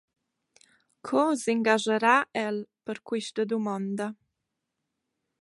[1.09, 2.15] Co s’ingascharà
[2.45, 2.59] El
[2.89, 4.11] per quista dumonda?